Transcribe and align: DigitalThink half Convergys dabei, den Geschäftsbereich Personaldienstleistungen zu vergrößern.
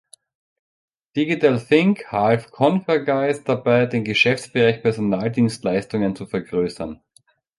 DigitalThink 1.15 2.05
half 2.11 2.49
Convergys 2.51 3.43
dabei, 3.43 3.85
den 3.85 4.03
Geschäftsbereich 4.03 4.81
Personaldienstleistungen 4.81 6.15
zu 6.15 6.25
vergrößern. 6.25 7.03